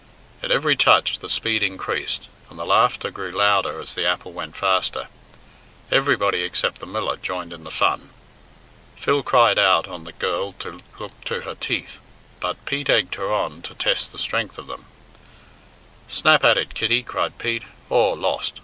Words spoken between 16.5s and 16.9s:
it,